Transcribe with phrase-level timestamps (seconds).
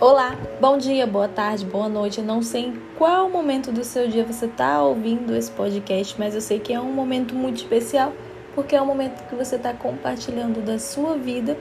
[0.00, 2.20] Olá, bom dia, boa tarde, boa noite.
[2.20, 6.34] Eu não sei em qual momento do seu dia você está ouvindo esse podcast, mas
[6.34, 8.14] eu sei que é um momento muito especial
[8.54, 11.54] porque é um momento que você está compartilhando da sua vida,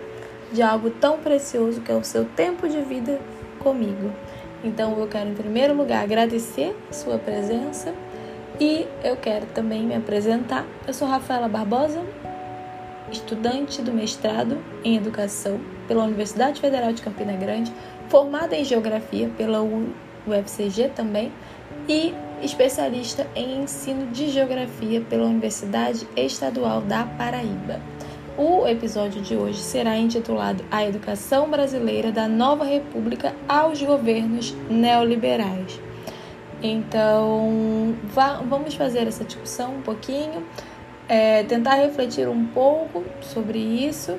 [0.54, 3.20] de algo tão precioso que é o seu tempo de vida
[3.60, 4.10] comigo.
[4.64, 7.94] Então eu quero, em primeiro lugar, agradecer sua presença
[8.58, 10.66] e eu quero também me apresentar.
[10.88, 12.02] Eu sou Rafaela Barbosa,
[13.12, 15.60] estudante do mestrado em Educação
[15.90, 17.74] pela Universidade Federal de Campina Grande
[18.10, 21.32] formada em Geografia pela UFCG também
[21.88, 27.80] e especialista em ensino de Geografia pela Universidade Estadual da Paraíba.
[28.38, 35.80] O episódio de hoje será intitulado A Educação Brasileira da Nova República aos Governos Neoliberais.
[36.64, 37.96] Então,
[38.50, 40.44] vamos fazer essa discussão um pouquinho,
[41.08, 44.18] é, tentar refletir um pouco sobre isso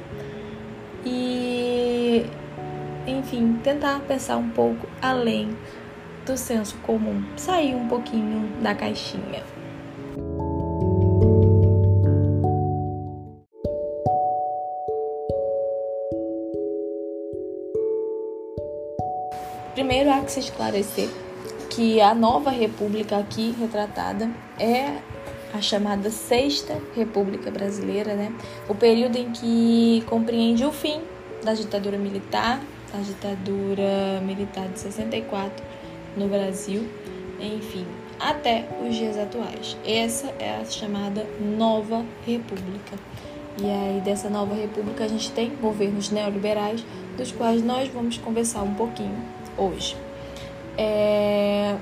[1.04, 2.26] e
[3.10, 5.56] enfim, tentar pensar um pouco além
[6.24, 9.42] do senso comum, sair um pouquinho da caixinha.
[19.74, 21.08] Primeiro há que se esclarecer
[21.70, 24.98] que a nova república aqui retratada é
[25.54, 28.32] a chamada Sexta República Brasileira, né?
[28.68, 31.00] O período em que compreende o fim
[31.42, 32.60] da ditadura militar
[32.94, 35.64] a ditadura militar de 64
[36.16, 36.88] no Brasil,
[37.40, 37.86] enfim,
[38.18, 39.76] até os dias atuais.
[39.84, 42.96] Essa é a chamada Nova República.
[43.60, 46.84] E aí, dessa nova república, a gente tem governos neoliberais,
[47.16, 49.16] dos quais nós vamos conversar um pouquinho
[49.56, 49.96] hoje.
[50.78, 51.76] É...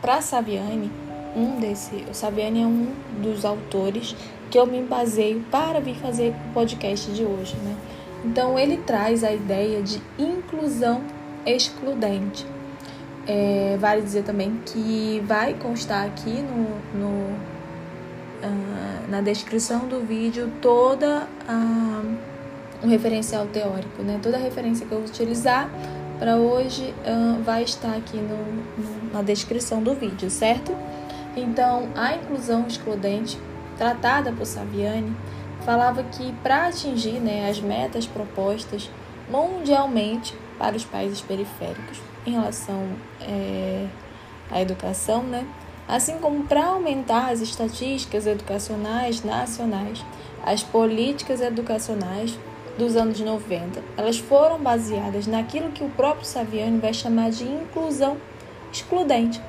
[0.00, 0.90] Para Saviani,
[1.34, 4.14] um desse, o Saviani é um dos autores
[4.50, 7.76] que eu me baseio para vir fazer o podcast de hoje, né?
[8.24, 11.02] Então, ele traz a ideia de inclusão
[11.46, 12.46] excludente.
[13.26, 17.34] É, vale dizer também que vai constar aqui no, no
[18.42, 22.16] uh, na descrição do vídeo toda uh,
[22.82, 24.18] um referencial teórico, né?
[24.22, 25.70] Toda a referência que eu utilizar
[26.18, 30.74] para hoje uh, vai estar aqui no, no, na descrição do vídeo, certo?
[31.36, 33.38] Então, a inclusão excludente
[33.76, 35.14] tratada por Saviani
[35.64, 38.90] falava que para atingir né, as metas propostas
[39.28, 42.88] mundialmente para os países periféricos em relação
[43.20, 43.86] é,
[44.50, 45.46] à educação, né,
[45.86, 50.04] assim como para aumentar as estatísticas educacionais nacionais,
[50.44, 52.38] as políticas educacionais
[52.78, 58.16] dos anos 90, elas foram baseadas naquilo que o próprio Saviani vai chamar de inclusão
[58.72, 59.40] excludente,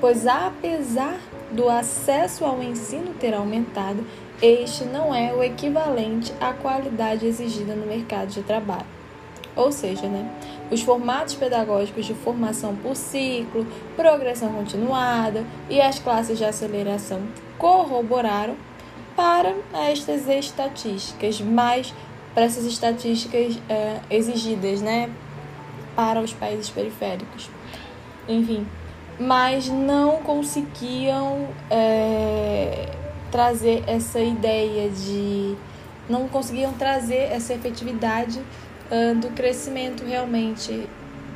[0.00, 1.18] pois apesar
[1.50, 4.06] do acesso ao ensino ter aumentado,
[4.42, 8.86] este não é o equivalente à qualidade exigida no mercado de trabalho.
[9.54, 10.28] Ou seja, né,
[10.68, 13.64] os formatos pedagógicos de formação por ciclo,
[13.94, 17.20] progressão continuada e as classes de aceleração
[17.56, 18.56] corroboraram
[19.14, 19.54] para
[19.88, 21.94] estas estatísticas, mais
[22.34, 25.08] para essas estatísticas é, exigidas né,
[25.94, 27.48] para os países periféricos.
[28.26, 28.66] Enfim,
[29.20, 31.46] mas não conseguiam.
[31.70, 33.01] É,
[33.32, 35.56] trazer essa ideia de.
[36.08, 40.86] não conseguiam trazer essa efetividade uh, do crescimento realmente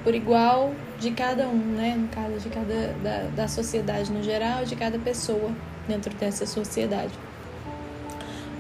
[0.05, 1.97] por igual de cada um, né?
[1.97, 5.51] No caso de cada da, da sociedade no geral, de cada pessoa
[5.89, 7.13] dentro dessa sociedade.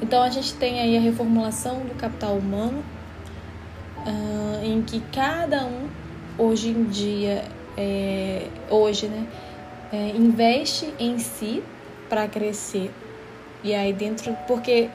[0.00, 2.82] Então a gente tem aí a reformulação do capital humano,
[3.98, 5.88] uh, em que cada um
[6.38, 7.44] hoje em dia,
[7.76, 9.26] é, hoje, né,
[9.92, 11.62] é, investe em si
[12.08, 12.90] para crescer
[13.62, 14.88] e aí dentro, porque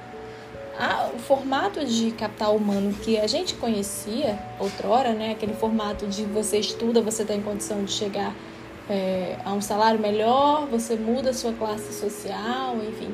[0.77, 6.23] a, o formato de capital humano que a gente conhecia outrora, né, aquele formato de
[6.25, 8.33] você estuda, você tem condição de chegar
[8.89, 13.13] é, a um salário melhor, você muda a sua classe social, enfim.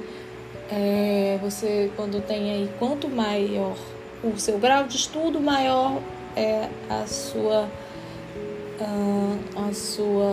[0.70, 3.76] É, você quando tem aí quanto maior
[4.24, 6.02] o seu grau de estudo, maior
[6.36, 7.68] é a sua
[9.56, 10.32] a sua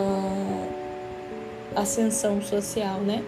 [1.75, 3.23] ascensão social, né?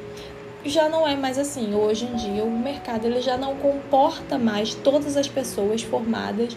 [0.68, 1.74] Já não é mais assim.
[1.74, 6.56] Hoje em dia o mercado ele já não comporta mais todas as pessoas formadas,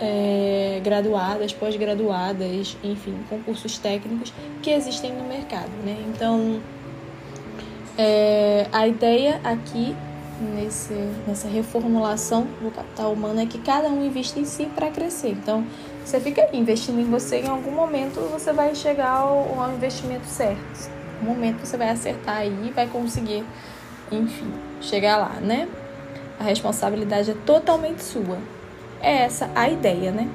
[0.00, 4.32] é, graduadas, pós-graduadas, enfim, concursos técnicos
[4.62, 5.96] que existem no mercado, né?
[6.08, 6.60] Então
[7.96, 9.94] é, a ideia aqui
[10.54, 10.94] nesse,
[11.26, 15.30] nessa reformulação do capital humano é que cada um investe em si para crescer.
[15.30, 15.64] Então
[16.04, 21.03] você fica investindo em você, em algum momento você vai chegar ao, ao investimento certo
[21.24, 23.44] momento você vai acertar aí e vai conseguir,
[24.10, 25.68] enfim, chegar lá, né?
[26.38, 28.38] A responsabilidade é totalmente sua.
[29.00, 30.28] É essa a ideia, né?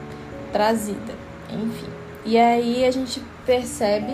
[0.52, 1.14] Trazida,
[1.52, 1.90] enfim.
[2.26, 4.14] E aí a gente percebe,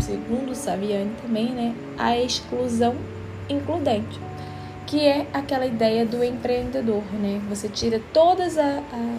[0.00, 2.96] segundo Saviani também, né, a exclusão
[3.48, 4.20] includente,
[4.86, 7.40] que é aquela ideia do empreendedor, né?
[7.48, 9.18] Você tira todas a, a,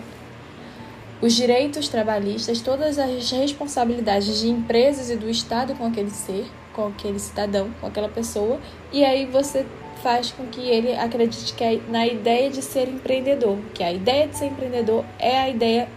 [1.22, 6.46] os direitos trabalhistas, todas as responsabilidades de empresas e do Estado com aquele ser,
[6.78, 8.60] com aquele cidadão, com aquela pessoa,
[8.94, 9.66] e aí você
[10.04, 14.28] faz com que ele acredite que é na ideia de ser empreendedor, que a ideia
[14.28, 15.90] de ser empreendedor é a ideia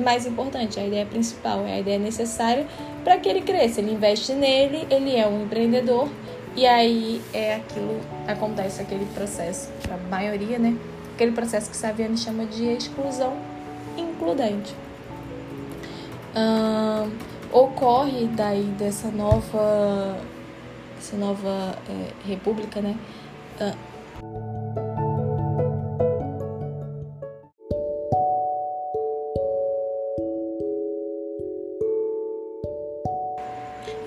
[0.00, 2.66] mais importante, a ideia principal, é a ideia necessária
[3.04, 3.80] para que ele cresça.
[3.80, 6.08] Ele investe nele, ele é um empreendedor
[6.56, 10.76] e aí é aquilo, acontece aquele processo, para a maioria, né?
[11.14, 13.32] Aquele processo que Saviani chama de exclusão
[13.96, 14.74] includente.
[16.36, 17.10] Hum,
[17.52, 20.18] ocorre daí dessa nova,
[20.98, 22.96] essa nova é, república, né?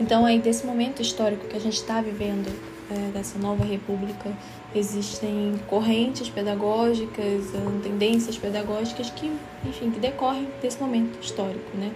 [0.10, 2.50] Então, aí desse momento histórico que a gente está vivendo,
[2.90, 4.36] é, dessa nova república,
[4.74, 7.44] existem correntes pedagógicas,
[7.84, 9.32] tendências pedagógicas que,
[9.64, 11.92] enfim, que decorrem desse momento histórico, né?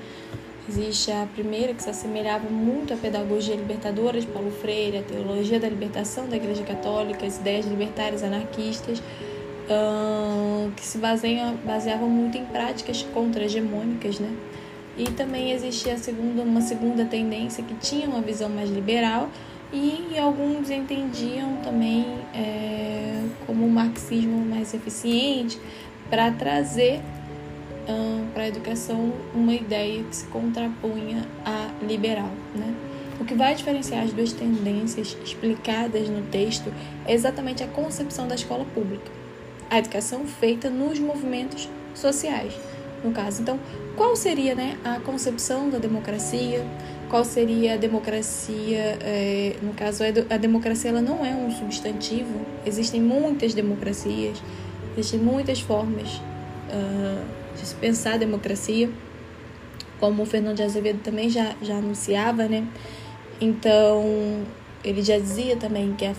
[0.67, 5.59] Existe a primeira que se assemelhava muito à pedagogia libertadora de Paulo Freire, a teologia
[5.59, 9.03] da libertação da Igreja Católica, as ideias libertárias anarquistas,
[10.75, 14.33] que se baseiam, baseavam muito em práticas contra-hegemônicas, né?
[14.97, 19.29] E também existia segunda, uma segunda tendência que tinha uma visão mais liberal
[19.73, 25.59] e alguns entendiam também é, como o marxismo mais eficiente
[26.09, 27.01] para trazer
[28.33, 32.31] para a educação uma ideia que se contrapunha à liberal.
[32.55, 32.73] Né?
[33.19, 36.73] O que vai diferenciar as duas tendências explicadas no texto
[37.05, 39.11] é exatamente a concepção da escola pública,
[39.69, 42.53] a educação feita nos movimentos sociais,
[43.03, 43.41] no caso.
[43.41, 43.59] Então,
[43.95, 46.65] qual seria né, a concepção da democracia?
[47.09, 48.97] Qual seria a democracia?
[49.01, 52.45] É, no caso, a democracia ela não é um substantivo.
[52.65, 54.41] Existem muitas democracias,
[54.97, 56.19] existem muitas formas.
[57.55, 58.89] De se pensar a democracia,
[59.99, 62.67] como o Fernando de Azevedo também já, já anunciava, né?
[63.39, 64.43] Então,
[64.83, 66.13] ele já dizia também que a,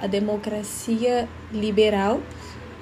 [0.00, 2.20] a democracia liberal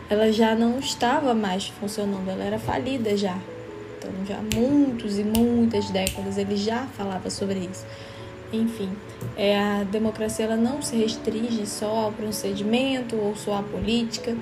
[0.08, 3.38] ela já não estava mais funcionando, ela era falida já.
[3.96, 7.86] Então, já há muitos e muitas décadas ele já falava sobre isso.
[8.52, 8.90] Enfim,
[9.36, 14.36] é, a democracia ela não se restringe só ao procedimento ou só à política.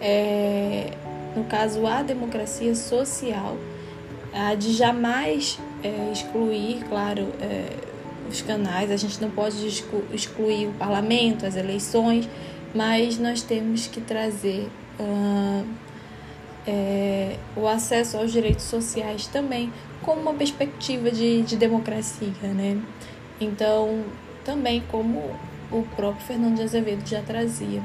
[0.00, 0.90] É,
[1.36, 3.56] no caso a democracia social,
[4.32, 7.70] a de jamais é, excluir, claro, é,
[8.28, 9.66] os canais, a gente não pode
[10.12, 12.28] excluir o parlamento, as eleições,
[12.74, 15.64] mas nós temos que trazer uh,
[16.66, 19.72] é, o acesso aos direitos sociais também
[20.02, 22.80] como uma perspectiva de, de democracia, né?
[23.40, 24.04] Então,
[24.44, 25.18] também como
[25.70, 27.82] o próprio Fernando de Azevedo já trazia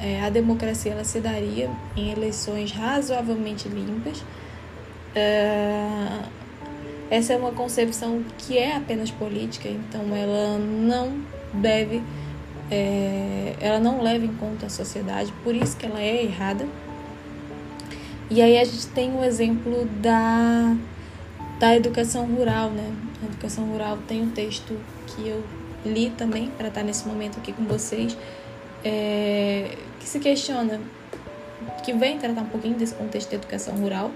[0.00, 4.22] é, a democracia ela se daria em eleições razoavelmente limpas.
[5.14, 6.22] É,
[7.10, 11.20] essa é uma concepção que é apenas política, então ela não
[11.54, 12.02] deve,
[12.70, 16.66] é, ela não leva em conta a sociedade, por isso que ela é errada.
[18.30, 20.76] E aí a gente tem o exemplo da,
[21.58, 22.92] da educação rural, né?
[23.22, 25.42] A educação rural tem um texto que eu
[25.84, 28.16] li também para estar nesse momento aqui com vocês,
[28.84, 30.80] é, que se questiona,
[31.84, 34.10] que vem tratar um pouquinho desse contexto de educação rural,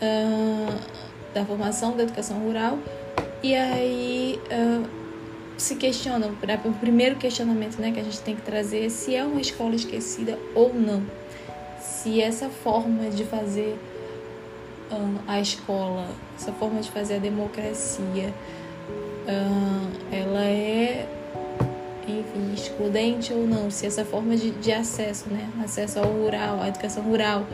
[0.00, 0.80] uh,
[1.32, 2.78] da formação da educação rural,
[3.42, 4.86] e aí uh,
[5.56, 9.24] se questiona, o primeiro questionamento né, que a gente tem que trazer é se é
[9.24, 11.02] uma escola esquecida ou não.
[11.80, 13.78] Se essa forma de fazer
[14.90, 18.32] uh, a escola, essa forma de fazer a democracia,
[20.10, 21.06] ela é
[22.10, 26.68] enfim, excludente ou não, se essa forma de, de acesso, né, acesso ao rural, à
[26.68, 27.46] educação rural,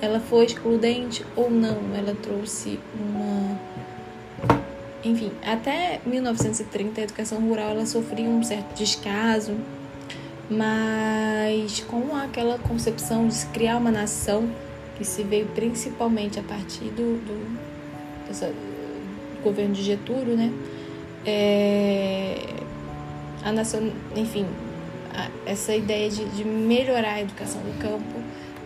[0.00, 3.58] ela foi excludente ou não, ela trouxe uma
[5.04, 9.54] enfim, até 1930 a educação rural ela sofria um certo descaso,
[10.48, 14.48] mas com aquela concepção de se criar uma nação
[14.96, 17.58] que se veio principalmente a partir do, do,
[18.26, 20.50] dessa, do governo de Getúlio, né?
[21.26, 22.36] É,
[23.44, 24.46] a nação, enfim,
[25.14, 28.20] a, essa ideia de, de melhorar a educação do campo,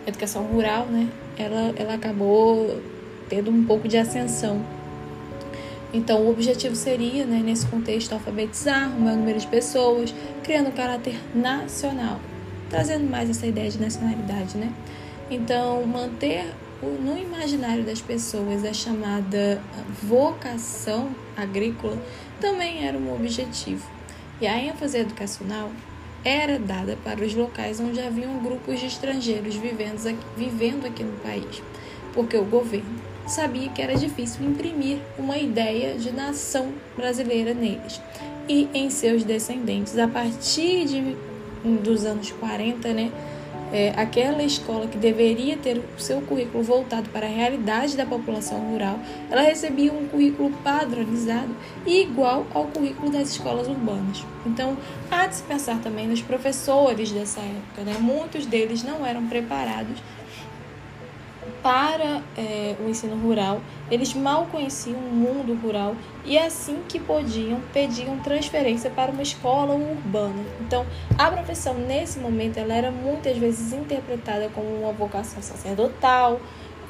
[0.06, 1.08] a educação rural, né?
[1.36, 2.80] Ela, ela acabou
[3.28, 4.64] tendo um pouco de ascensão.
[5.92, 10.72] Então, o objetivo seria, né, nesse contexto, alfabetizar o maior número de pessoas, criando um
[10.72, 12.20] caráter nacional,
[12.68, 14.70] trazendo mais essa ideia de nacionalidade, né?
[15.30, 19.60] Então, manter no imaginário das pessoas a chamada
[20.02, 21.98] vocação agrícola
[22.40, 23.97] também era um objetivo.
[24.40, 25.70] E a ênfase educacional
[26.24, 31.16] era dada para os locais onde haviam grupos de estrangeiros vivendo aqui, vivendo aqui no
[31.18, 31.62] país,
[32.12, 38.00] porque o governo sabia que era difícil imprimir uma ideia de nação brasileira neles
[38.48, 39.98] e em seus descendentes.
[39.98, 41.16] A partir de,
[41.82, 43.12] dos anos 40, né,
[43.72, 48.58] é, aquela escola que deveria ter o seu currículo voltado para a realidade da população
[48.70, 48.98] rural,
[49.30, 51.54] ela recebia um currículo padronizado
[51.86, 54.24] e igual ao currículo das escolas urbanas.
[54.46, 54.76] Então,
[55.10, 57.96] há de se pensar também nos professores dessa época, né?
[58.00, 59.98] muitos deles não eram preparados
[61.68, 63.60] para é, o ensino rural,
[63.90, 65.94] eles mal conheciam o mundo rural
[66.24, 70.42] e assim que podiam, pediam transferência para uma escola urbana.
[70.62, 70.86] Então,
[71.18, 76.40] a profissão nesse momento ela era muitas vezes interpretada como uma vocação sacerdotal,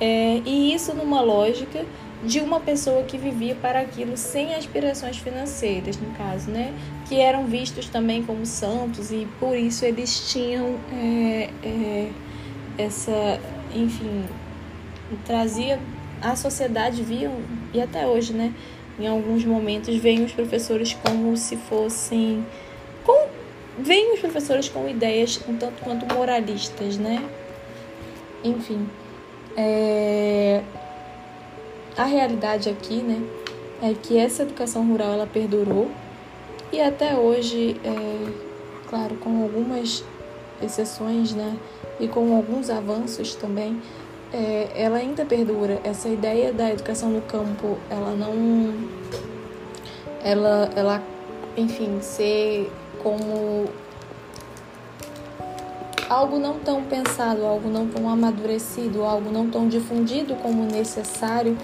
[0.01, 1.85] é, e isso numa lógica
[2.23, 6.73] de uma pessoa que vivia para aquilo sem aspirações financeiras, no caso, né?
[7.09, 12.11] Que eram vistos também como santos e por isso eles tinham é, é,
[12.79, 13.41] essa,
[13.75, 14.25] enfim,
[15.27, 15.79] trazia
[16.21, 17.31] a sociedade via
[17.73, 18.53] e até hoje, né?
[18.99, 22.45] Em alguns momentos veem os professores como se fossem
[23.05, 23.29] com
[23.79, 27.25] veem os professores com ideias um tanto quanto moralistas, né?
[28.43, 28.89] Enfim,
[29.57, 30.63] é...
[31.97, 33.21] a realidade aqui, né,
[33.83, 35.91] é que essa educação rural ela perdurou
[36.73, 38.33] e até hoje, é...
[38.89, 40.05] claro, com algumas
[40.63, 41.57] exceções, né,
[41.99, 43.81] e com alguns avanços também,
[44.33, 45.81] é, ela ainda perdura.
[45.85, 48.75] Essa ideia da educação no campo, ela não.
[50.23, 51.03] Ela, ela
[51.57, 52.71] enfim, ser
[53.03, 53.67] como
[56.09, 61.57] algo não tão pensado, algo não tão amadurecido, algo não tão difundido como necessário,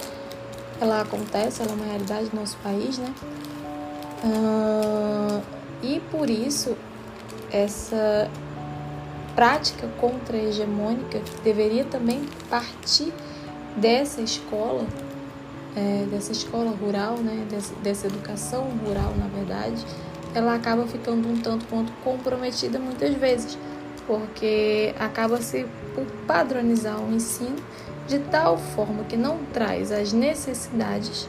[0.81, 3.15] ela acontece, ela é uma realidade do nosso país, né?
[4.25, 5.43] Uh,
[5.83, 6.77] e por isso,
[7.51, 8.29] essa
[9.35, 13.13] prática contra-hegemônica deveria também partir
[13.77, 14.87] dessa escola,
[15.77, 19.85] é, dessa escola rural, né, dessa, dessa educação rural, na verdade,
[20.35, 23.59] ela acaba ficando um tanto quanto comprometida muitas vezes,
[24.07, 27.57] porque acaba-se por padronizar o ensino
[28.07, 31.29] de tal forma que não traz as necessidades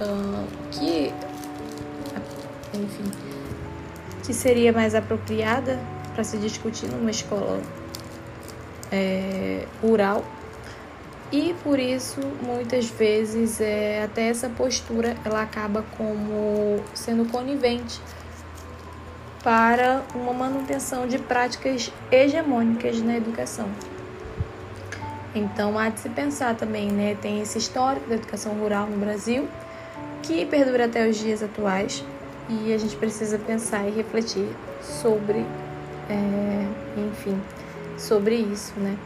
[0.00, 1.12] uh, que,
[2.74, 3.10] enfim,
[4.24, 5.78] que seria mais apropriada
[6.14, 7.60] para se discutir numa escola
[8.90, 10.24] é, rural
[11.32, 18.00] e por isso muitas vezes é, até essa postura ela acaba como sendo conivente
[19.42, 23.68] para uma manutenção de práticas hegemônicas na educação.
[25.34, 27.16] Então há de se pensar também, né?
[27.22, 29.48] Tem esse histórico da educação rural no Brasil
[30.22, 32.04] que perdura até os dias atuais
[32.48, 34.48] e a gente precisa pensar e refletir
[34.82, 35.46] sobre
[36.10, 37.40] é, enfim,
[37.96, 38.96] sobre isso, né?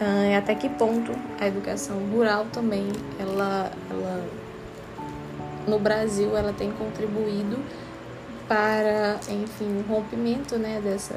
[0.00, 2.88] Ah, até que ponto a educação rural também,
[3.18, 4.28] ela, ela
[5.66, 7.58] no Brasil, ela tem contribuído
[8.48, 11.14] para, enfim, o rompimento, né, dessa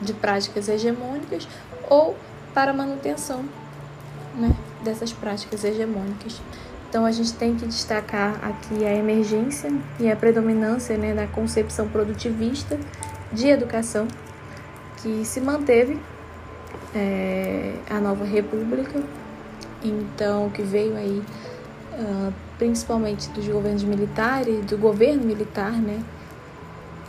[0.00, 1.46] de práticas hegemônicas
[1.88, 2.16] ou
[2.52, 3.44] para a manutenção,
[4.34, 4.52] né,
[4.82, 6.40] dessas práticas hegemônicas.
[6.88, 11.88] Então a gente tem que destacar aqui a emergência e a predominância né, da concepção
[11.88, 12.78] produtivista
[13.32, 14.06] de educação
[15.04, 15.98] que se manteve
[16.94, 18.98] é, a nova república,
[19.82, 21.22] então que veio aí
[21.92, 26.02] uh, principalmente dos governos militares, do governo militar, né?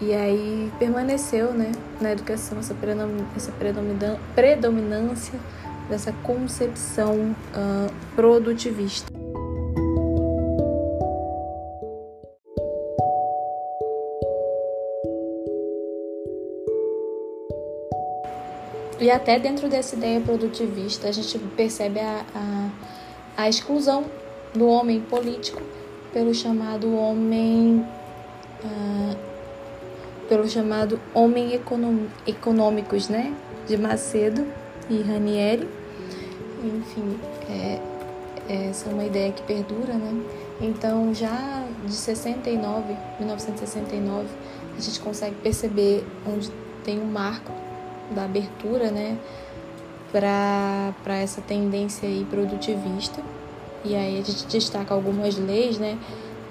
[0.01, 1.71] E aí permaneceu, né,
[2.01, 2.75] na educação essa,
[4.35, 5.39] predominância
[5.89, 9.14] dessa concepção uh, produtivista.
[19.05, 22.69] E até dentro dessa ideia produtivista, a gente percebe a, a,
[23.37, 24.05] a exclusão
[24.51, 25.61] do homem político
[26.11, 27.85] pelo chamado homem.
[28.63, 29.15] Uh,
[30.27, 31.53] pelo chamado homem
[32.25, 33.31] econômicos, né?
[33.67, 34.43] De Macedo
[34.89, 35.69] e Ranieri.
[36.63, 37.79] Enfim, é,
[38.49, 40.19] essa é uma ideia que perdura, né?
[40.59, 44.27] Então, já de 69, 1969,
[44.75, 46.49] a gente consegue perceber onde
[46.83, 47.64] tem um marco
[48.11, 49.17] da abertura, né,
[50.11, 53.23] para essa tendência aí produtivista.
[53.83, 55.97] E aí a gente destaca algumas leis, né,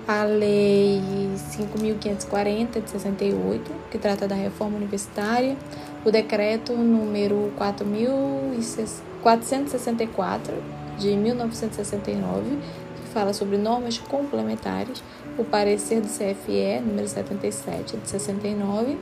[0.07, 1.01] a Lei
[1.35, 5.57] 5.540 de 68, que trata da reforma universitária,
[6.05, 10.55] o decreto número 464
[10.99, 12.59] de 1969,
[12.97, 15.03] que fala sobre normas complementares,
[15.39, 18.99] o parecer do CFE número 77 de 69,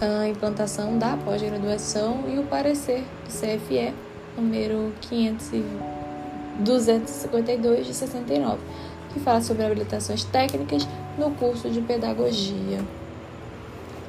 [0.00, 3.94] a implantação da pós-graduação e o parecer do CFE
[4.36, 5.50] número 500
[6.58, 8.58] 252 de 69
[9.12, 10.86] que fala sobre habilitações técnicas
[11.16, 12.80] no curso de pedagogia.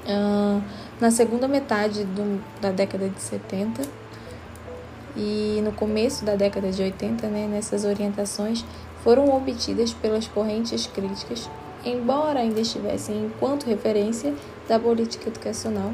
[0.07, 0.61] Uh,
[0.99, 3.83] na segunda metade do, da década de 70
[5.15, 8.65] e no começo da década de 80, né, nessas orientações
[9.03, 11.49] foram obtidas pelas correntes críticas,
[11.85, 14.33] embora ainda estivessem enquanto referência
[14.67, 15.91] da política educacional.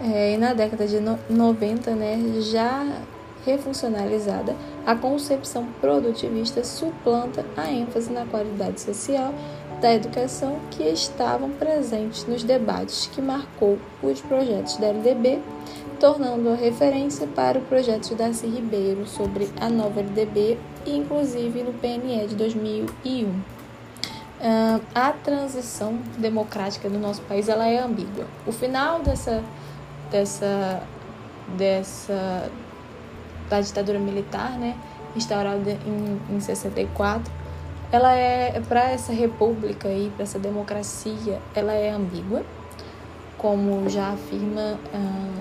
[0.00, 2.86] É, e na década de no, 90, né, já
[3.44, 4.54] refuncionalizada,
[4.86, 9.32] a concepção produtivista suplanta a ênfase na qualidade social
[9.80, 15.40] da educação que estavam presentes nos debates que marcou os projetos da LDB,
[15.98, 22.26] tornando-a referência para o projeto de Darcy Ribeiro sobre a nova LDB inclusive no PNE
[22.28, 23.51] de 2001.
[24.42, 28.26] Uh, a transição democrática do nosso país ela é ambígua.
[28.44, 29.40] O final dessa,
[30.10, 30.82] dessa,
[31.56, 32.50] dessa
[33.48, 34.76] da ditadura militar, né,
[35.14, 37.32] instaurada em, em 64,
[37.92, 42.42] ela é para essa república e para essa democracia, ela é ambígua,
[43.38, 45.40] como já afirma, ah,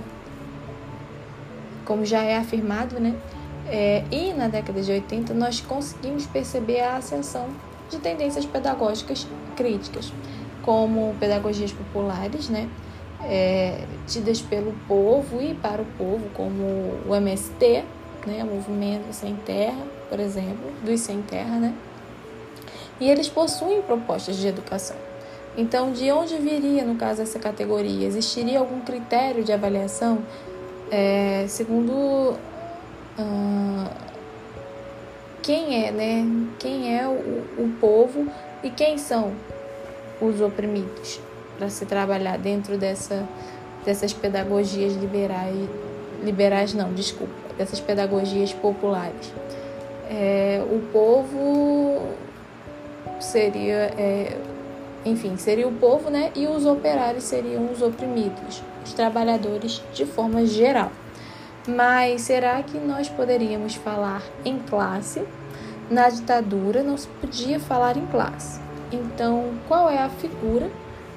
[1.85, 3.15] como já é afirmado, né?
[3.67, 7.47] É, e na década de 80 nós conseguimos perceber a ascensão
[7.91, 10.11] de tendências pedagógicas críticas,
[10.63, 12.69] como pedagogias populares, né?
[13.23, 16.63] É, tidas pelo povo e para o povo, como
[17.07, 17.83] o MST,
[18.25, 21.73] né, movimento sem terra, por exemplo, dos sem terra, né?
[22.99, 24.97] E eles possuem propostas de educação.
[25.57, 28.07] Então, de onde viria, no caso, essa categoria?
[28.07, 30.19] Existiria algum critério de avaliação?
[30.89, 33.89] É, segundo uh,
[35.41, 36.25] quem é, né?
[36.59, 38.27] Quem é o, o povo
[38.63, 39.33] e quem são
[40.21, 41.19] os oprimidos
[41.57, 43.27] para se trabalhar dentro dessa,
[43.85, 45.55] dessas pedagogias liberais,
[46.23, 49.33] liberais não, desculpa, dessas pedagogias populares.
[50.09, 52.01] É, o povo
[53.19, 54.37] seria, é,
[55.05, 56.31] enfim, seria o povo, né?
[56.35, 60.91] E os operários seriam os oprimidos, os trabalhadores de forma geral.
[61.67, 65.23] Mas será que nós poderíamos falar em classe?
[65.89, 68.59] Na ditadura não se podia falar em classe.
[68.91, 70.69] Então, qual é a figura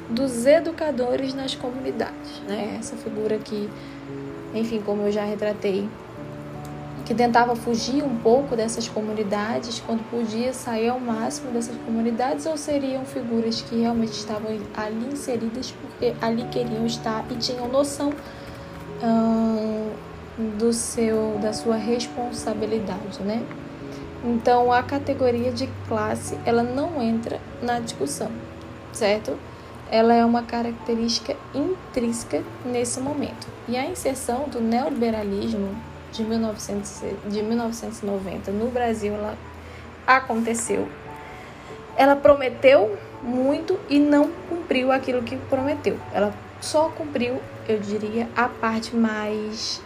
[0.09, 2.41] dos educadores nas comunidades?
[2.47, 2.77] Né?
[2.79, 3.71] Essa figura que,
[4.55, 5.89] enfim, como eu já retratei
[7.05, 12.57] que tentava fugir um pouco dessas comunidades quando podia sair ao máximo dessas comunidades ou
[12.57, 18.11] seriam figuras que realmente estavam ali inseridas porque ali queriam estar e tinham noção
[19.03, 19.91] hum,
[20.39, 23.45] do seu da sua responsabilidade, né?
[24.25, 28.31] Então a categoria de classe ela não entra na discussão,
[28.93, 29.37] certo?
[29.91, 33.47] Ela é uma característica intrínseca nesse momento.
[33.69, 35.77] E a inserção do neoliberalismo
[36.11, 39.37] de, 1900, de 1990 no Brasil, ela
[40.07, 40.89] aconteceu.
[41.97, 45.99] Ela prometeu muito e não cumpriu aquilo que prometeu.
[46.13, 49.83] Ela só cumpriu, eu diria, a parte mais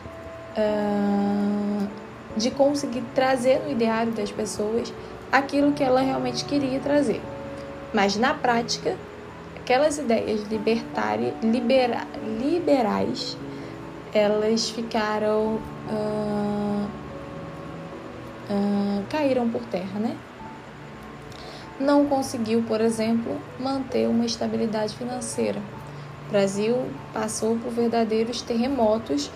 [0.56, 1.88] uh,
[2.36, 4.92] de conseguir trazer no ideário das pessoas
[5.30, 7.20] aquilo que ela realmente queria trazer.
[7.92, 8.96] Mas na prática,
[9.56, 12.06] aquelas ideias libertárias, libera,
[12.40, 13.36] liberais
[14.12, 15.58] elas ficaram.
[15.90, 16.86] Uh,
[18.50, 20.16] uh, caíram por terra, né?
[21.78, 25.60] Não conseguiu, por exemplo, manter uma estabilidade financeira.
[26.26, 26.76] O Brasil
[27.12, 29.30] passou por verdadeiros terremotos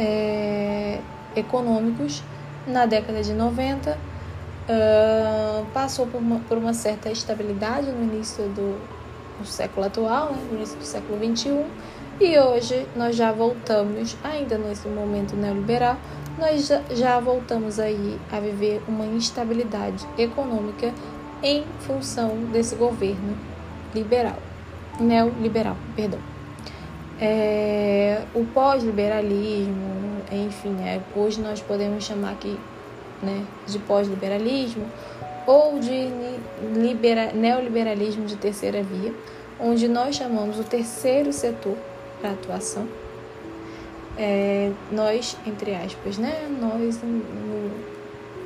[0.00, 0.98] é,
[1.36, 2.22] econômicos
[2.66, 8.80] na década de 90, uh, passou por uma, por uma, certa estabilidade no início do,
[9.38, 11.64] do século atual, né, no início do século XXI,
[12.18, 15.96] e hoje nós já voltamos, ainda nesse momento neoliberal,
[16.38, 20.92] nós já voltamos aí a viver uma instabilidade econômica
[21.42, 23.36] em função desse governo
[23.94, 24.38] liberal,
[24.98, 26.29] neoliberal, perdão.
[27.20, 32.58] É, o pós-liberalismo, enfim, é, hoje nós podemos chamar aqui
[33.22, 34.86] né, de pós-liberalismo
[35.46, 36.08] ou de
[36.74, 39.12] libera, neoliberalismo de terceira via,
[39.58, 41.76] onde nós chamamos o terceiro setor
[42.22, 42.88] para atuação.
[44.16, 46.48] É, nós, entre aspas, né?
[46.60, 47.70] Nós, no,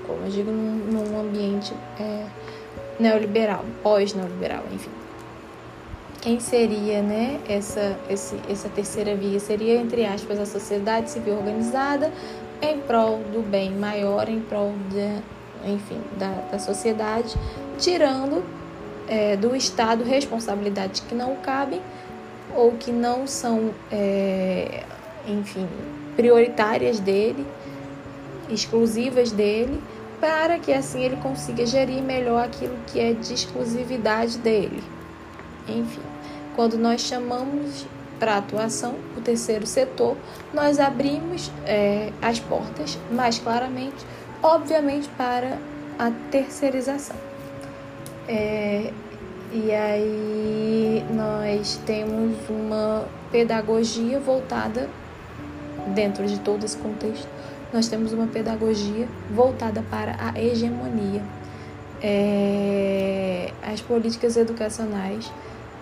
[0.05, 2.27] como eu digo, num, num ambiente é,
[2.99, 5.04] neoliberal, pós-neoliberal, enfim.
[6.25, 9.39] Quem seria né, essa, esse, essa terceira via?
[9.39, 12.11] Seria, entre aspas, a sociedade civil organizada
[12.63, 17.37] em prol do bem maior, em prol de, enfim, da, da sociedade,
[17.77, 18.43] tirando
[19.07, 21.83] é, do Estado responsabilidades que não cabem
[22.57, 24.83] ou que não são, é,
[25.29, 25.69] enfim,
[26.17, 27.47] prioritárias dele,
[28.49, 29.79] exclusivas dele,
[30.19, 34.83] para que assim ele consiga gerir melhor aquilo que é de exclusividade dele.
[35.69, 36.14] Enfim,
[36.55, 37.87] quando nós chamamos
[38.19, 40.17] para atuação o terceiro setor,
[40.53, 44.05] nós abrimos é, as portas mais claramente,
[44.43, 45.59] obviamente, para
[45.99, 47.17] a terceirização.
[48.29, 48.93] É,
[49.53, 54.89] e aí nós temos uma pedagogia voltada,
[55.89, 57.29] dentro de todo esse contexto,
[57.73, 61.23] nós temos uma pedagogia voltada para a hegemonia.
[62.03, 65.31] É, as políticas educacionais,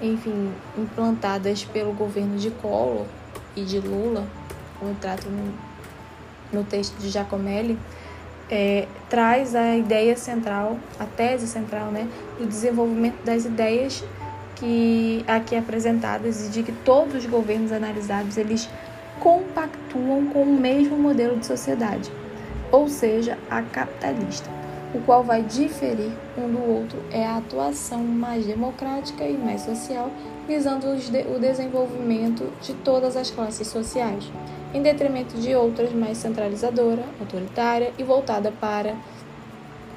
[0.03, 3.07] enfim, implantadas pelo governo de Collor
[3.55, 4.27] e de Lula,
[4.79, 5.55] como trato no,
[6.53, 7.79] no texto de Giacomelli,
[8.51, 14.05] é, traz a ideia central, a tese central, né, do desenvolvimento das ideias
[14.57, 18.69] que aqui apresentadas e de que todos os governos analisados eles
[19.21, 22.11] compactuam com o mesmo modelo de sociedade,
[22.71, 24.62] ou seja, a capitalista.
[24.95, 30.11] O qual vai diferir um do outro é a atuação mais democrática e mais social,
[30.47, 34.31] visando o desenvolvimento de todas as classes sociais
[34.75, 38.95] em detrimento de outras mais centralizadora, autoritária e voltada para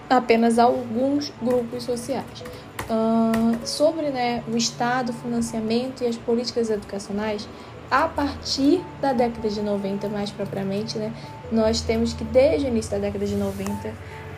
[0.10, 2.44] apenas alguns grupos sociais.
[2.90, 7.48] Uh, sobre né, o Estado, financiamento e as políticas educacionais,
[7.90, 11.12] a partir da década de 90, mais propriamente, né,
[11.52, 13.94] nós temos que, desde o início da década de 90,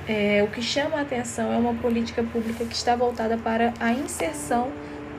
[0.08, 3.91] é, o que chama a atenção é uma política pública que está voltada para a
[3.91, 4.72] inserção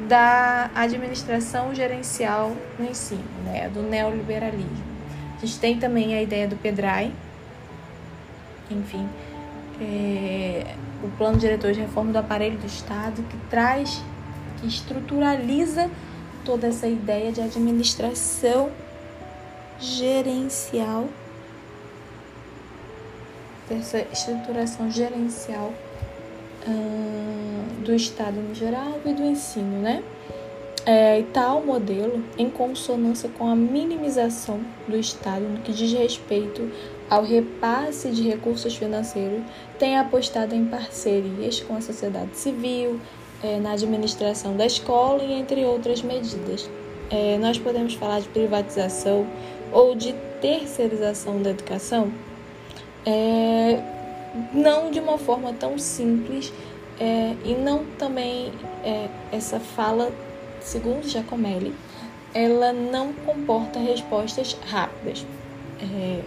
[0.08, 4.88] da administração gerencial no ensino, né, do neoliberalismo.
[5.36, 7.12] A gente tem também a ideia do PEDRAI,
[8.70, 9.08] enfim,
[9.80, 14.02] é, o Plano Diretor de Reforma do Aparelho do Estado, que traz,
[14.60, 15.90] que estruturaliza
[16.44, 18.70] toda essa ideia de administração
[19.78, 21.08] gerencial,
[23.68, 25.72] dessa estruturação gerencial
[26.66, 30.02] hum, do Estado no geral e do ensino, né?
[30.88, 36.70] é, tal modelo, em consonância com a minimização do Estado no que diz respeito
[37.10, 39.42] ao repasse de recursos financeiros,
[39.78, 42.98] tem apostado em parcerias com a sociedade civil,
[43.42, 46.70] é, na administração da escola e entre outras medidas.
[47.10, 49.26] É, nós podemos falar de privatização
[49.70, 52.10] ou de terceirização da educação,
[53.08, 53.80] é,
[54.52, 56.52] não de uma forma tão simples
[57.00, 58.52] é, e não também
[58.84, 60.12] é, essa fala
[60.60, 61.74] segundo Giacomelli,
[62.34, 65.24] ela não comporta respostas rápidas.
[65.80, 66.22] É...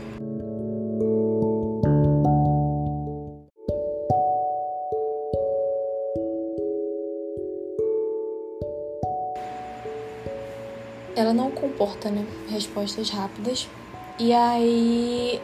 [11.16, 13.70] Ela não comporta né, respostas rápidas.
[14.18, 15.40] E aí,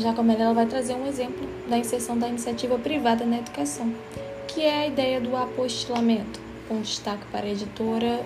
[0.00, 3.92] Giacomelli ela vai trazer um exemplo da inserção da iniciativa privada na educação,
[4.46, 8.24] que é a ideia do apostilamento com destaque para a editora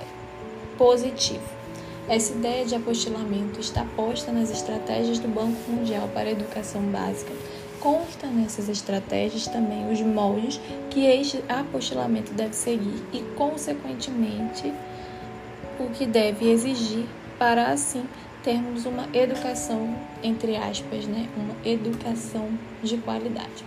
[0.77, 1.61] positivo.
[2.09, 7.33] Essa ideia de apostilamento está posta nas estratégias do Banco Mundial para a Educação Básica.
[7.79, 14.73] Consta nessas estratégias também os moldes que este apostilamento deve seguir e, consequentemente,
[15.79, 17.07] o que deve exigir
[17.39, 18.05] para assim
[18.43, 22.49] termos uma educação, entre aspas, né, uma educação
[22.83, 23.65] de qualidade.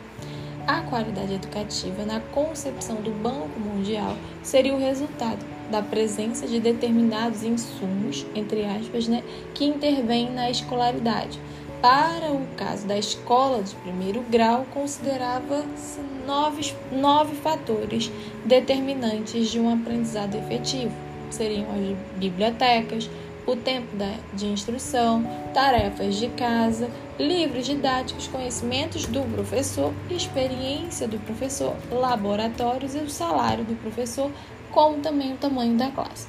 [0.65, 7.43] A qualidade educativa, na concepção do Banco Mundial, seria o resultado da presença de determinados
[7.43, 11.39] insumos, entre aspas, né, que intervêm na escolaridade.
[11.81, 18.09] Para o caso da escola de primeiro grau, considerava-se nove, nove fatores
[18.45, 20.93] determinantes de um aprendizado efetivo.
[21.29, 23.09] Seriam as bibliotecas,
[23.45, 23.87] o tempo
[24.33, 32.99] de instrução, tarefas de casa, livros didáticos, conhecimentos do professor, experiência do professor, laboratórios e
[32.99, 34.31] o salário do professor,
[34.71, 36.27] como também o tamanho da classe.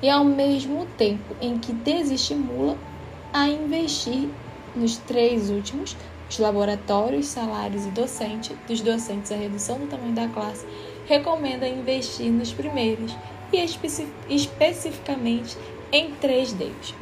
[0.00, 2.76] E ao mesmo tempo em que desestimula
[3.32, 4.28] a investir
[4.74, 5.96] nos três últimos,
[6.28, 10.66] os laboratórios, salários e docente, dos docentes a redução do tamanho da classe,
[11.06, 13.14] recomenda investir nos primeiros
[13.52, 13.62] e
[14.30, 15.58] especificamente
[15.92, 16.94] em três deles.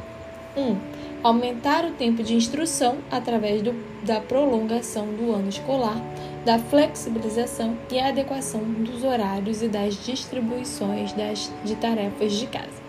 [0.55, 0.61] 1.
[0.61, 0.77] Um,
[1.23, 3.73] aumentar o tempo de instrução através do,
[4.03, 5.99] da prolongação do ano escolar,
[6.43, 12.81] da flexibilização e adequação dos horários e das distribuições das, de tarefas de casa.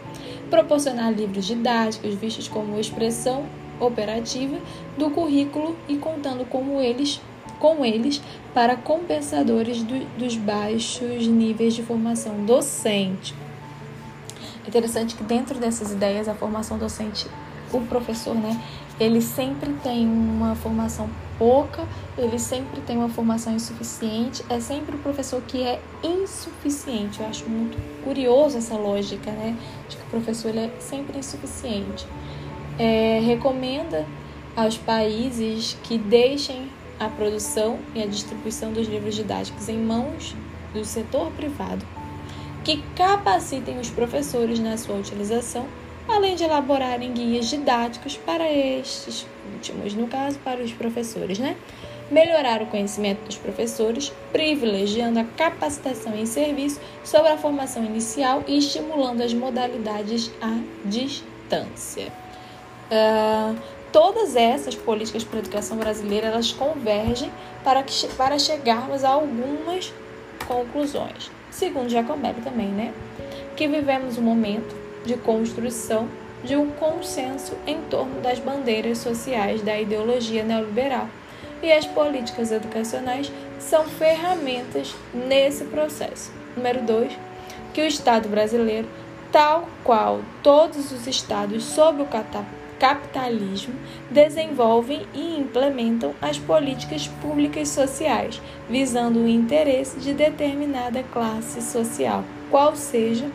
[0.51, 3.45] Proporcionar livros didáticos vistos como expressão
[3.79, 4.59] operativa
[4.97, 7.21] do currículo e contando como eles,
[7.59, 8.21] com eles
[8.55, 13.35] para compensadores do, dos baixos níveis de formação docente.
[14.65, 17.27] É interessante que dentro dessas ideias a formação docente,
[17.73, 18.61] o professor, né,
[19.01, 21.85] ele sempre tem uma formação pouca,
[22.17, 27.21] ele sempre tem uma formação insuficiente, é sempre o professor que é insuficiente.
[27.21, 29.57] Eu acho muito curioso essa lógica, né?
[29.89, 32.07] De que o professor ele é sempre insuficiente.
[32.79, 34.07] É, recomenda
[34.55, 36.69] aos países que deixem
[37.01, 40.37] a produção e a distribuição dos livros didáticos em mãos
[40.73, 41.85] do setor privado,
[42.65, 45.67] que capacitem os professores na sua utilização,
[46.09, 51.57] além de elaborarem guias didáticos para estes últimos, no caso, para os professores, né?
[52.11, 58.59] Melhorar o conhecimento dos professores, privilegiando a capacitação em serviço sobre a formação inicial e
[58.59, 62.13] estimulando as modalidades à distância.
[62.91, 63.57] Uh,
[63.91, 67.31] todas essas políticas para a educação brasileira elas convergem
[67.65, 69.93] para, que, para chegarmos a algumas
[70.47, 71.31] conclusões.
[71.53, 72.93] Segundo Giacomelli também, né?
[73.55, 76.09] Que vivemos um momento de construção
[76.43, 81.07] de um consenso em torno das bandeiras sociais da ideologia neoliberal.
[81.63, 86.33] E as políticas educacionais são ferramentas nesse processo.
[86.57, 87.13] Número 2,
[87.73, 88.89] que o Estado brasileiro,
[89.31, 92.07] tal qual todos os estados sob o
[92.83, 93.73] capitalismo,
[94.11, 102.75] desenvolvem e implementam as políticas públicas sociais, visando o interesse de determinada classe social, qual
[102.75, 103.31] seja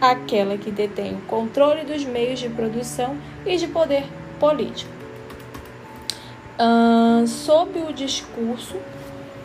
[0.00, 4.06] aquela que detém o controle dos meios de produção e de poder
[4.40, 4.90] político.
[6.58, 8.76] Uh, sob o discurso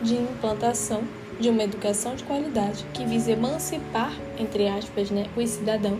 [0.01, 1.03] de implantação
[1.37, 5.99] de uma educação de qualidade que visa emancipar, entre aspas, né, os cidadãos,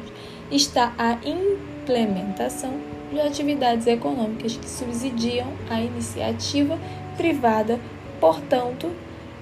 [0.49, 6.78] está a implementação de atividades econômicas que subsidiam a iniciativa
[7.15, 7.80] privada,
[8.19, 8.91] portanto,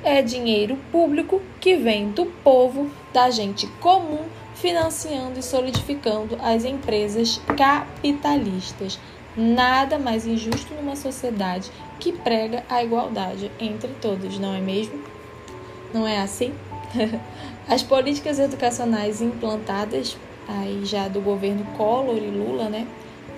[0.03, 7.41] é dinheiro público que vem do povo, da gente comum financiando e solidificando as empresas
[7.57, 8.99] capitalistas.
[9.35, 15.01] Nada mais injusto numa sociedade que prega a igualdade entre todos, não é mesmo?
[15.93, 16.53] Não é assim?
[17.67, 22.85] As políticas educacionais implantadas aí já do governo Collor e Lula, né?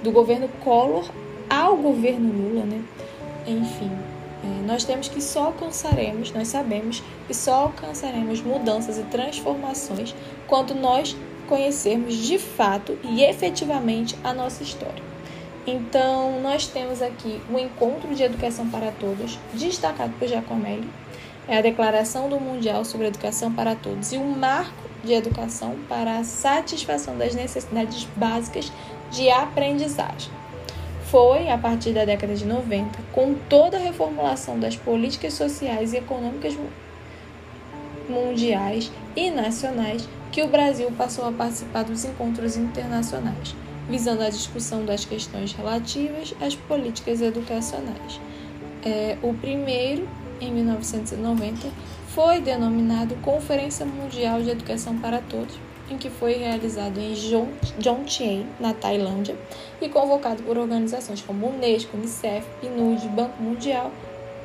[0.03, 1.09] Do governo Collor
[1.49, 2.81] ao governo Lula, né?
[3.47, 3.91] Enfim,
[4.43, 10.13] é, nós temos que só alcançaremos, nós sabemos que só alcançaremos mudanças e transformações
[10.47, 11.15] quando nós
[11.47, 15.03] conhecermos de fato e efetivamente a nossa história.
[15.65, 20.89] Então, nós temos aqui o Encontro de Educação para Todos, destacado por Giacomelli,
[21.47, 26.17] é a Declaração do Mundial sobre Educação para Todos e o Marco de Educação para
[26.17, 28.71] a Satisfação das Necessidades Básicas
[29.13, 30.31] de Aprendizagem
[31.05, 35.97] foi, a partir da década de 90, com toda a reformulação das políticas sociais e
[35.97, 36.57] econômicas
[38.09, 43.55] mundiais e nacionais, que o Brasil passou a participar dos encontros internacionais,
[43.87, 48.19] visando a discussão das questões relativas às políticas educacionais.
[48.83, 50.09] É, o primeiro,
[50.41, 51.67] em 1990,
[52.07, 57.15] foi denominado Conferência Mundial de Educação para Todos, em que foi realizado em
[57.79, 59.35] Jomtien, na Tailândia,
[59.81, 63.91] e convocado por organizações como Unesco, Unicef, PNUD, Banco Mundial.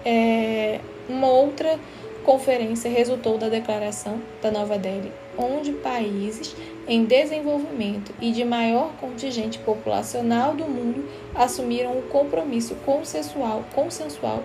[0.04, 1.78] É, uma outra
[2.24, 6.54] conferência resultou da declaração da Nova Delhi, onde países
[6.86, 14.42] em desenvolvimento e de maior contingente populacional do mundo assumiram o compromisso consensual, consensual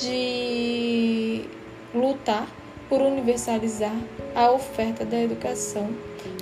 [0.00, 1.44] de
[1.94, 2.46] lutar
[2.88, 3.96] por universalizar
[4.34, 5.88] a oferta da educação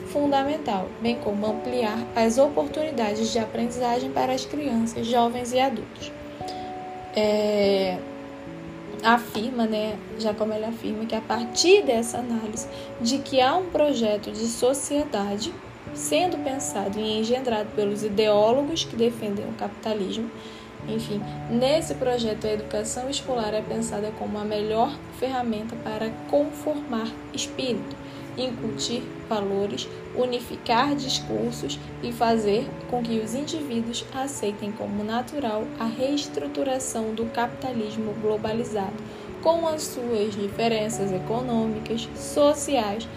[0.07, 6.13] fundamental, bem como ampliar as oportunidades de aprendizagem para as crianças, jovens e adultos.
[7.15, 7.99] É,
[9.03, 12.67] afirma, né, já como ele afirma, que a partir dessa análise
[13.01, 15.53] de que há um projeto de sociedade
[15.95, 20.31] sendo pensado e engendrado pelos ideólogos que defendem o capitalismo,
[20.89, 21.21] enfim,
[21.51, 27.97] nesse projeto a educação escolar é pensada como a melhor ferramenta para conformar espírito,
[28.37, 37.15] incutir valores, unificar discursos e fazer com que os indivíduos aceitem como natural a reestruturação
[37.15, 38.95] do capitalismo globalizado,
[39.43, 43.09] com as suas diferenças econômicas, sociais,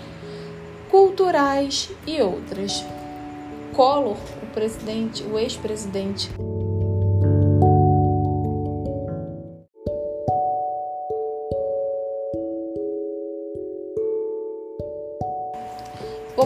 [0.89, 2.83] culturais e outras.
[3.73, 6.29] Collor, o presidente, o ex-presidente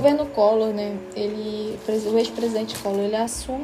[0.04, 3.64] governo Collor, né, ele, o ex-presidente Collor, ele assume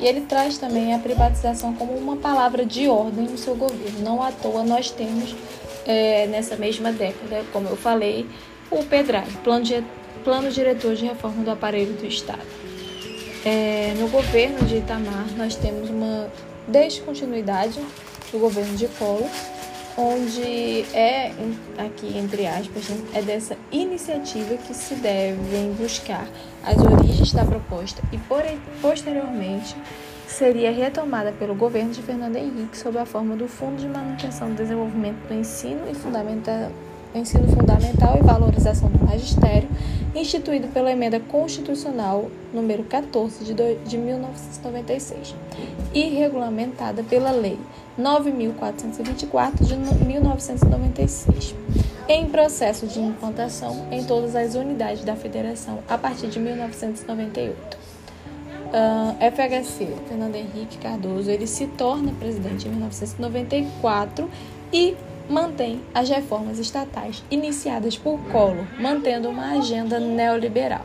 [0.00, 4.00] e ele traz também a privatização como uma palavra de ordem no seu governo.
[4.00, 5.36] Não à toa nós temos
[5.86, 8.26] é, nessa mesma década, como eu falei,
[8.70, 9.66] o PEDRAD, Plano,
[10.24, 12.40] Plano Diretor de Reforma do Aparelho do Estado.
[13.44, 16.30] É, no governo de Itamar, nós temos uma
[16.66, 17.78] descontinuidade
[18.32, 19.28] do governo de Collor,
[19.96, 21.32] onde é,
[21.78, 26.26] aqui entre aspas, né, é dessa iniciativa que se devem buscar
[26.64, 28.18] as origens da proposta e
[28.80, 29.76] posteriormente
[30.26, 34.54] seria retomada pelo governo de Fernando Henrique sob a forma do Fundo de Manutenção e
[34.54, 36.72] Desenvolvimento do Ensino e Fundamental,
[37.14, 39.68] Ensino Fundamental e Valorização do Magistério,
[40.12, 45.34] instituído pela Emenda Constitucional número 14 de, do, de 1996
[45.94, 47.58] e regulamentada pela Lei
[47.98, 51.54] 9.424 de 1996,
[52.08, 57.78] em processo de implantação em todas as unidades da Federação a partir de 1998.
[58.74, 64.28] Uh, FHC, Fernando Henrique Cardoso, ele se torna presidente em 1994
[64.72, 64.96] e
[65.28, 70.84] mantém as reformas estatais iniciadas por Collor, mantendo uma agenda neoliberal.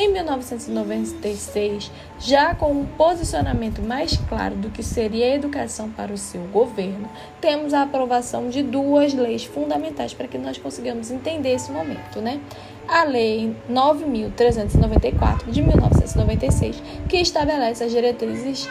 [0.00, 6.16] Em 1996, já com um posicionamento mais claro do que seria a educação para o
[6.16, 11.72] seu governo, temos a aprovação de duas leis fundamentais para que nós consigamos entender esse
[11.72, 12.40] momento, né?
[12.86, 18.68] A Lei 9.394 de 1996, que estabelece as diretrizes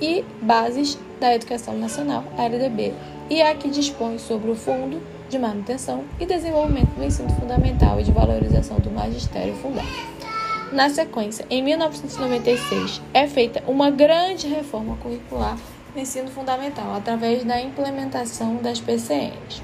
[0.00, 2.94] e bases da Educação Nacional, a LDB,
[3.28, 8.02] e a que dispõe sobre o Fundo de Manutenção e Desenvolvimento do Ensino Fundamental e
[8.02, 10.27] de Valorização do Magistério Fundamental.
[10.70, 15.56] Na sequência, em 1996, é feita uma grande reforma curricular
[15.94, 19.62] no ensino fundamental através da implementação das PCNs.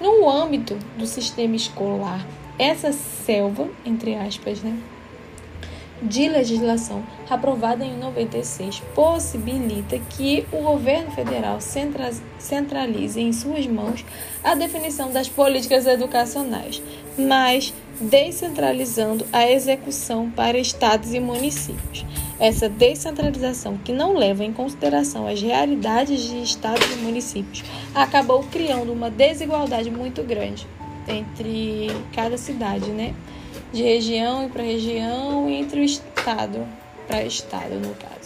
[0.00, 2.26] No âmbito do sistema escolar,
[2.58, 4.76] essa selva, entre aspas, né,
[6.02, 11.58] de legislação aprovada em 96 possibilita que o governo federal
[12.38, 14.04] centralize em suas mãos
[14.44, 16.82] a definição das políticas educacionais,
[17.18, 22.04] mas descentralizando a execução para estados e municípios.
[22.38, 28.92] Essa descentralização, que não leva em consideração as realidades de estados e municípios, acabou criando
[28.92, 30.66] uma desigualdade muito grande
[31.08, 33.14] entre cada cidade, né?
[33.76, 36.66] De região e para região, e entre o estado
[37.06, 38.16] para estado, no caso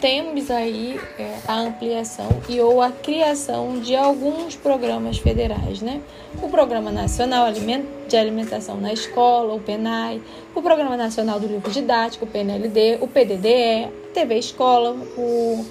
[0.00, 6.00] temos aí é, a ampliação e ou a criação de alguns programas federais, né?
[6.40, 10.22] O Programa Nacional de Alimentação na Escola, o PENAI,
[10.54, 15.64] o Programa Nacional do Livro Didático, o PNLD, o PDDE, a TV Escola, o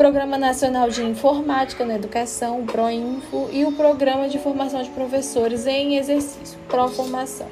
[0.00, 5.66] Programa Nacional de Informática na Educação, o PROINFO, e o Programa de Formação de Professores
[5.66, 7.46] em Exercício, PROFormação,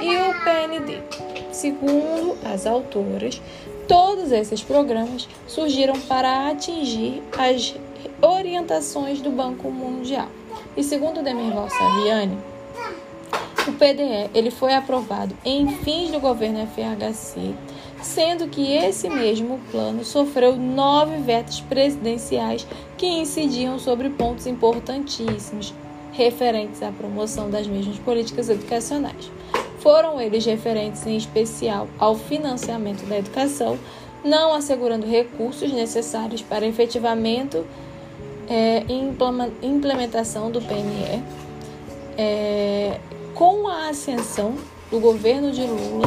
[0.00, 1.02] e o PND.
[1.52, 3.42] Segundo as autoras,
[3.86, 7.74] Todos esses programas surgiram para atingir as
[8.22, 10.28] orientações do Banco Mundial.
[10.74, 12.38] E segundo Demerval Saviani,
[13.68, 17.54] o PDE ele foi aprovado em fins do governo FHC,
[18.02, 22.66] sendo que esse mesmo plano sofreu nove vetos presidenciais
[22.98, 25.72] que incidiam sobre pontos importantíssimos
[26.12, 29.30] referentes à promoção das mesmas políticas educacionais.
[29.78, 33.78] Foram eles referentes em especial ao financiamento da educação,
[34.24, 37.66] não assegurando recursos necessários para efetivamento
[38.48, 41.22] é, e implementação do PNE.
[42.16, 43.00] É,
[43.34, 44.54] com a ascensão
[44.90, 46.06] do governo de Lula,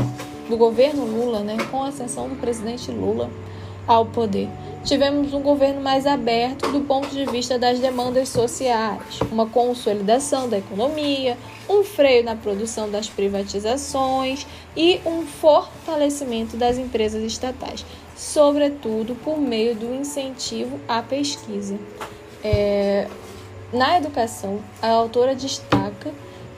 [0.50, 3.30] do governo Lula, né, com a ascensão do presidente Lula
[3.88, 4.50] ao poder,
[4.84, 10.58] tivemos um governo mais aberto do ponto de vista das demandas sociais, uma consolidação da
[10.58, 11.38] economia,
[11.70, 19.76] um freio na produção das privatizações e um fortalecimento das empresas estatais, sobretudo por meio
[19.76, 21.78] do incentivo à pesquisa.
[22.44, 23.08] É,
[23.74, 26.12] na educação, a autora destaca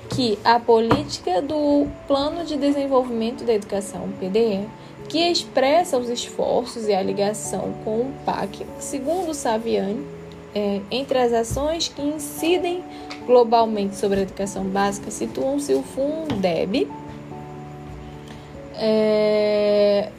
[0.10, 4.68] que a política do Plano de Desenvolvimento da Educação, PDE,
[5.10, 10.06] que expressa os esforços e a ligação com o PAC, segundo Saviani,
[10.54, 12.84] é, entre as ações que incidem
[13.26, 16.88] globalmente sobre a educação básica, situam-se o Fundeb
[18.76, 20.10] é,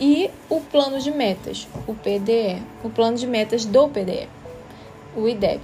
[0.00, 4.28] e o plano de metas, o PDE, o plano de metas do PDE,
[5.16, 5.60] o IDEB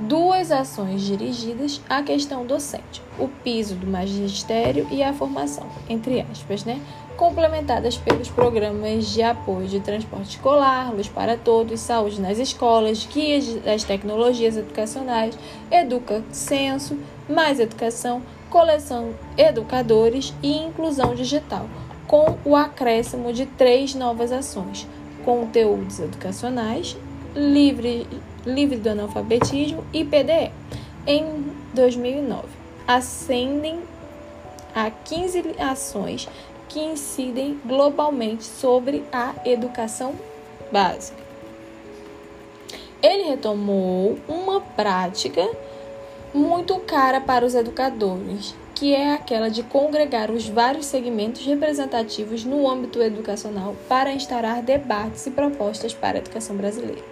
[0.00, 6.64] duas ações dirigidas à questão docente, o piso do magistério e a formação, entre aspas,
[6.64, 6.80] né?
[7.18, 13.56] complementadas pelos programas de apoio de transporte escolar, luz para todos, saúde nas escolas, guias
[13.56, 15.38] das tecnologias educacionais,
[15.70, 16.96] educa censo,
[17.28, 21.68] mais educação, coleção educadores e inclusão digital,
[22.06, 24.88] com o acréscimo de três novas ações:
[25.22, 26.96] conteúdos educacionais,
[27.34, 28.06] livre,
[28.44, 30.50] livre do analfabetismo e PDE.
[31.06, 32.48] Em 2009,
[32.86, 33.80] ascendem
[34.74, 36.28] a 15 ações
[36.68, 40.14] que incidem globalmente sobre a educação
[40.70, 41.18] básica.
[43.02, 45.48] Ele retomou uma prática
[46.32, 52.66] muito cara para os educadores, que é aquela de congregar os vários segmentos representativos no
[52.66, 57.02] âmbito educacional para instaurar debates e propostas para a educação brasileira.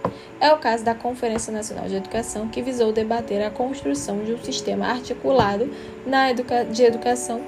[0.40, 4.42] É o caso da Conferência Nacional de Educação, que visou debater a construção de um
[4.42, 5.70] sistema articulado
[6.06, 7.42] na educa de educação,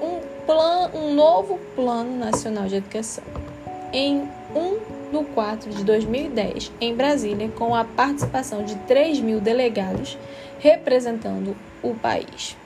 [0.00, 3.24] um, plan um novo Plano Nacional de Educação.
[3.92, 4.22] Em
[4.56, 10.16] 1 de 4 de 2010, em Brasília, com a participação de 3 mil delegados
[10.58, 12.56] representando o país.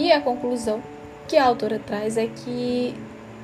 [0.00, 0.82] E a conclusão
[1.28, 2.94] que a autora traz é que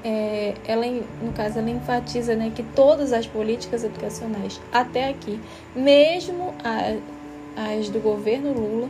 [0.02, 0.86] é, ela,
[1.22, 5.38] no caso, ela enfatiza né, que todas as políticas educacionais até aqui,
[5.74, 6.96] mesmo a,
[7.74, 8.88] as do governo Lula,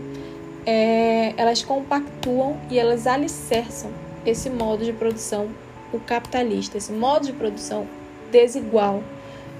[0.64, 3.90] é, elas compactuam e elas alicerçam
[4.24, 5.48] esse modo de produção,
[5.92, 7.84] o capitalista, esse modo de produção
[8.30, 9.02] desigual,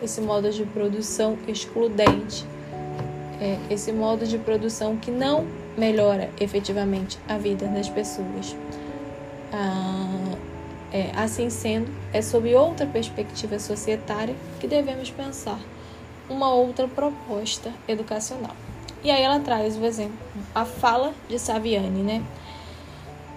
[0.00, 2.46] esse modo de produção excludente,
[3.40, 8.56] é, esse modo de produção que não melhora efetivamente a vida das pessoas.
[9.52, 10.36] Ah,
[10.92, 15.58] é, assim sendo, é sob outra perspectiva societária que devemos pensar
[16.28, 18.54] uma outra proposta educacional.
[19.04, 20.16] E aí ela traz o exemplo,
[20.54, 22.22] a fala de Saviani, né?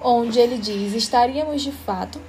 [0.01, 2.19] Onde ele diz: estaríamos de fato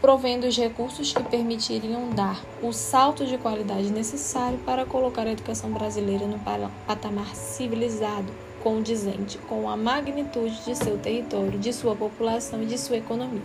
[0.00, 5.70] provendo os recursos que permitiriam dar o salto de qualidade necessário para colocar a educação
[5.70, 6.38] brasileira no
[6.86, 8.32] patamar civilizado,
[8.68, 13.40] condizente com a magnitude de seu território, de sua população e de sua economia,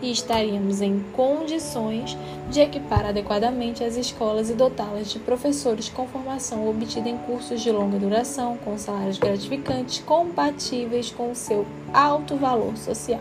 [0.00, 2.16] e estaríamos em condições
[2.48, 7.72] de equipar adequadamente as escolas e dotá-las de professores com formação obtida em cursos de
[7.72, 13.20] longa duração, com salários gratificantes, compatíveis com seu alto valor social.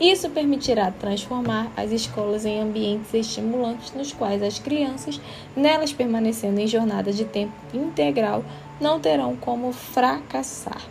[0.00, 5.20] Isso permitirá transformar as escolas em ambientes estimulantes nos quais as crianças,
[5.56, 8.44] nelas permanecendo em jornada de tempo integral,
[8.80, 10.82] não terão como fracassar,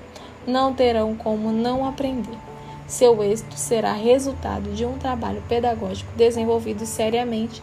[0.45, 2.37] não terão como não aprender.
[2.87, 7.61] Seu êxito será resultado de um trabalho pedagógico desenvolvido seriamente,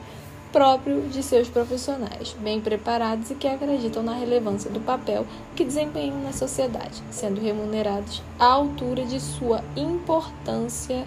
[0.52, 6.20] próprio de seus profissionais, bem preparados e que acreditam na relevância do papel que desempenham
[6.22, 11.04] na sociedade, sendo remunerados à altura de sua importância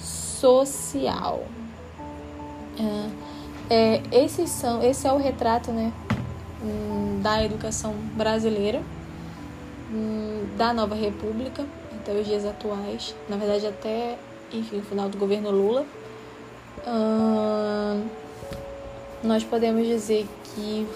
[0.00, 1.44] social.
[2.80, 3.28] É,
[3.70, 5.92] é, esses são, esse é o retrato né,
[7.22, 8.82] da educação brasileira,
[10.56, 11.64] da nova república,
[11.96, 14.18] até os dias atuais, na verdade até
[14.52, 15.84] enfim, o final do governo Lula.
[19.22, 20.86] Nós podemos dizer que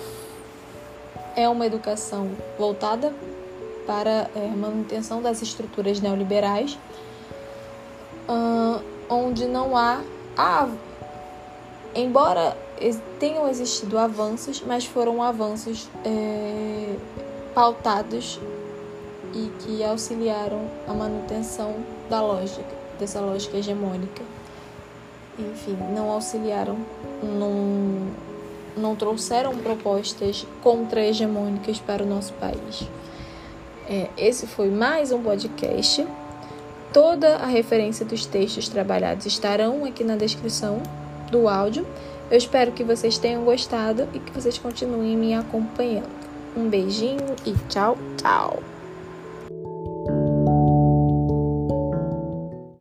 [1.37, 3.13] é uma educação voltada
[3.87, 6.79] para a é, manutenção das estruturas neoliberais,
[9.09, 10.01] onde não há,
[10.37, 10.69] há
[11.95, 12.57] embora
[13.19, 16.97] tenham existido avanços, mas foram avanços é,
[17.55, 18.41] pautados
[19.35, 21.77] e que auxiliaram a manutenção
[22.11, 22.65] da lógica,
[22.99, 24.23] dessa lógica hegemônica.
[25.39, 26.77] Enfim, não auxiliaram,
[27.23, 28.11] não,
[28.77, 32.87] não trouxeram propostas contra-hegemônicas para o nosso país.
[33.89, 36.07] É, esse foi mais um podcast.
[36.93, 40.83] Toda a referência dos textos trabalhados estarão aqui na descrição
[41.31, 41.87] do áudio.
[42.33, 46.09] Eu espero que vocês tenham gostado e que vocês continuem me acompanhando.
[46.57, 48.72] Um beijinho e tchau, tchau!